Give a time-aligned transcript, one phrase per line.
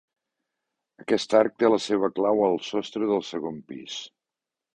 [1.03, 4.01] Aquest arc té la seva clau al sostre del segon pis.